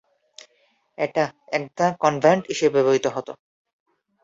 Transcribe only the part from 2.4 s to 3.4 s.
হিসেবে ব্যবহৃত হত।